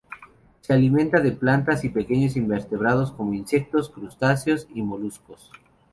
[0.61, 5.51] Se alimenta de plantas y pequeños invertebrados como insectos, crustáceos y moluscos.